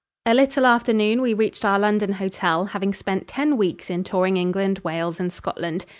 [0.25, 4.35] A little after noon we reached our London hotel, having spent ten weeks in touring
[4.35, 5.85] England, Wales and Scotland.